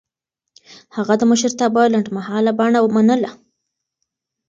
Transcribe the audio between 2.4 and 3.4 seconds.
بڼه منله.